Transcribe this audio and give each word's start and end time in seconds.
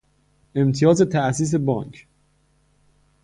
امتیاز 0.55 1.01
تاسیس 1.01 1.55
بانک 1.55 2.07